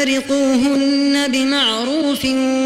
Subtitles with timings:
[0.00, 2.24] فارقوهن بمعروف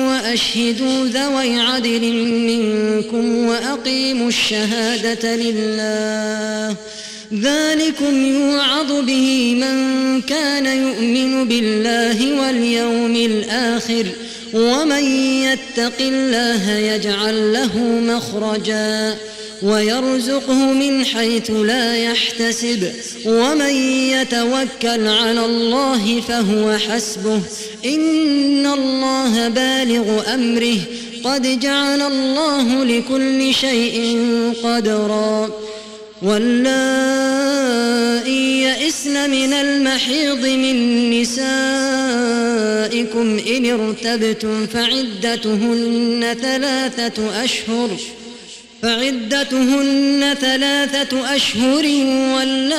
[0.08, 6.76] وأشهدوا ذوي عدل منكم وأقيموا الشهادة لله.
[7.34, 14.06] ذلكم يوعظ به من كان يؤمن بالله واليوم الآخر ۖ
[14.54, 15.04] ومن
[15.42, 19.16] يتق الله يجعل له مخرجا.
[19.64, 22.92] ويرزقه من حيث لا يحتسب.
[23.26, 23.74] ومن
[24.10, 27.40] يتوكل على الله فهو حسبه.
[27.84, 30.78] إن الله بالغ أمره.
[31.24, 34.18] قد جعل الله لكل شيء
[34.64, 35.50] قدرا.
[36.22, 37.64] واللائي
[38.62, 41.66] يئسن من المحيض من نسائكم
[43.56, 47.90] إن ارتبتم فعدتهن ثلاثة أشهر.
[48.84, 51.84] فعدتهن ثلاثة أشهر
[52.36, 52.78] واللائي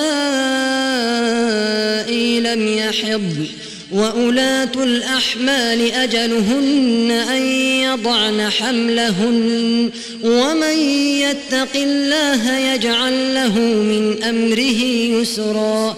[2.39, 3.45] لم يحضن
[3.91, 7.41] وأولاة الأحمال أجلهن أن
[7.81, 9.89] يضعن حملهن
[10.23, 10.79] ومن
[11.19, 14.83] يتق الله يجعل له من أمره
[15.21, 15.97] يسرا.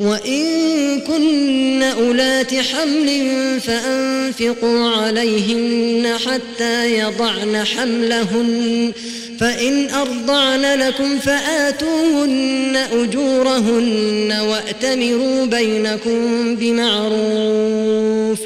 [0.00, 8.92] وإن كن أولات حمل فأنفقوا عليهن حتى يضعن حملهن
[9.40, 18.38] فإن أرضعن لكم فآتوهن أجورهن وأتمروا بينكم بمعروف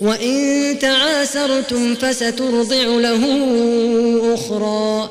[0.00, 3.24] وإن تعاسرتم فسترضع له
[4.34, 5.10] أخرى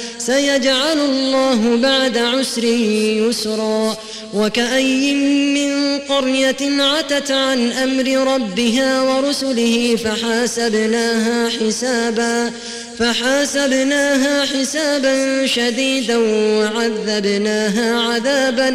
[0.31, 3.97] سيجعل الله بعد عسر يسرا
[4.33, 5.13] وكأي
[5.53, 12.51] من قرية عتت عن أمر ربها ورسله فحاسبناها حسابا
[12.99, 16.17] فحاسبناها حسابا شديدا
[16.57, 18.69] وعذبناها عذابا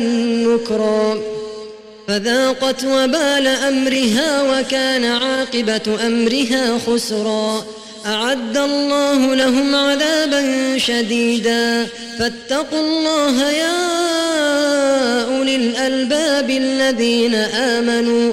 [0.47, 1.21] نكرا
[2.09, 7.65] فذاقت وبال أمرها وكان عاقبة أمرها خسرا
[8.07, 11.87] أعد الله لهم عذابا شديدا.
[12.19, 13.77] فاتقوا الله يا
[15.25, 18.33] أولي الألباب الذين آمنوا.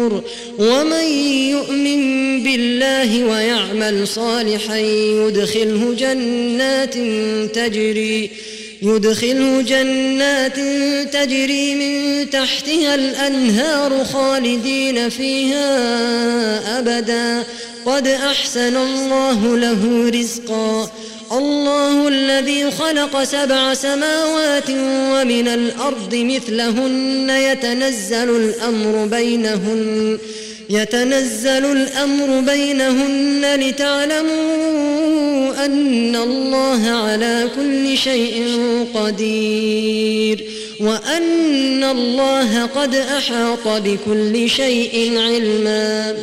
[0.01, 0.23] النور
[0.59, 1.03] ومن
[1.49, 6.93] يؤمن بالله ويعمل صالحا يدخله جنات
[7.55, 8.29] تجري
[8.81, 10.55] يدخله جنات
[11.13, 15.69] تجري من تحتها الأنهار خالدين فيها
[16.79, 17.43] أبدا.
[17.85, 20.91] قد أحسن الله له رزقا.
[21.31, 24.69] الله الذي خلق سبع سماوات
[25.13, 30.17] ومن الأرض مثلهن يتنزل الأمر بينهن
[30.69, 34.31] يتنزل الأمر بينهن لتعلموا
[35.65, 38.57] أن الله على كل شيء
[38.93, 40.45] قدير
[40.79, 46.15] وأن الله قد أحاط بكل شيء علما